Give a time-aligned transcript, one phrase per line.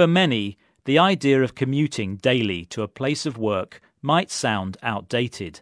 [0.00, 0.56] For many,
[0.86, 5.60] the idea of commuting daily to a place of work might sound outdated.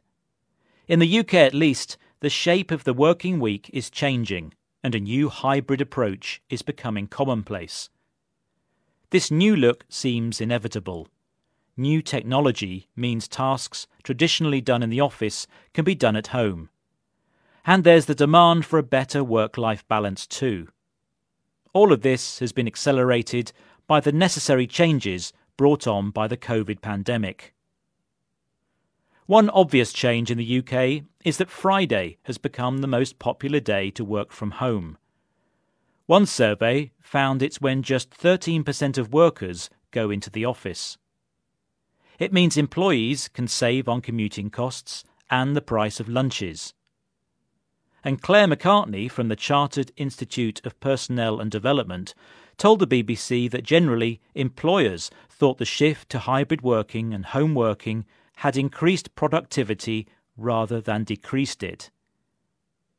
[0.87, 4.55] In the UK at least, the shape of the working week is changing
[4.85, 7.91] and a new hybrid approach is becoming commonplace.
[9.11, 11.09] This new look seems inevitable.
[11.77, 16.69] New technology means tasks traditionally done in the office can be done at home.
[17.67, 20.69] And there's the demand for a better work life balance too.
[21.73, 23.53] All of this has been accelerated
[23.89, 27.55] by the necessary changes brought on by the COVID pandemic.
[29.27, 33.91] One obvious change in the UK is that Friday has become the most popular day
[33.91, 34.97] to work from home.
[36.07, 40.97] One survey found it's when just 13% of workers go into the office.
[42.19, 46.73] It means employees can save on commuting costs and the price of lunches.
[48.05, 52.15] And Claire McCartney from the Chartered Institute of Personnel and Development
[52.57, 58.05] told the BBC that generally employers thought the shift to hybrid working and home working
[58.37, 61.91] had increased productivity rather than decreased it.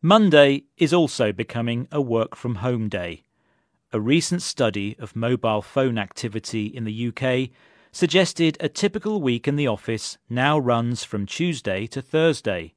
[0.02, 3.24] Monday is also becoming a work from home day.
[3.92, 7.50] A recent study of mobile phone activity in the UK
[7.92, 12.74] suggested a typical week in the office now runs from Tuesday to Thursday.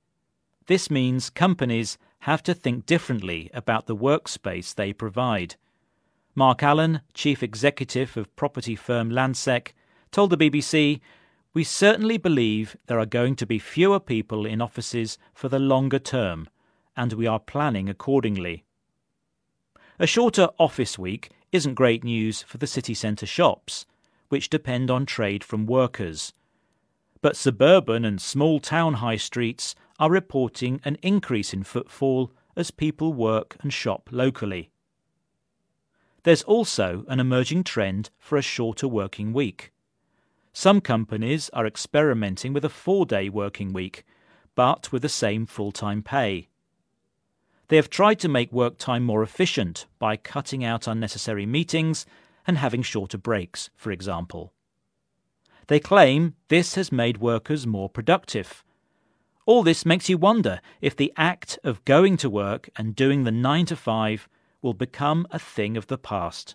[0.66, 5.56] This means companies have to think differently about the workspace they provide.
[6.36, 9.72] Mark Allan, chief executive of property firm Landsec,
[10.12, 11.00] told the BBC
[11.52, 15.98] we certainly believe there are going to be fewer people in offices for the longer
[15.98, 16.48] term,
[16.96, 18.64] and we are planning accordingly.
[19.98, 23.84] A shorter office week isn't great news for the city centre shops,
[24.28, 26.32] which depend on trade from workers.
[27.20, 33.12] But suburban and small town high streets are reporting an increase in footfall as people
[33.12, 34.72] work and shop locally.
[36.24, 39.70] There's also an emerging trend for a shorter working week.
[40.52, 44.04] Some companies are experimenting with a four day working week,
[44.56, 46.48] but with the same full time pay.
[47.68, 52.06] They have tried to make work time more efficient by cutting out unnecessary meetings
[52.44, 54.52] and having shorter breaks, for example.
[55.68, 58.64] They claim this has made workers more productive.
[59.44, 63.32] All this makes you wonder if the act of going to work and doing the
[63.32, 64.28] 9 to 5
[64.60, 66.54] will become a thing of the past.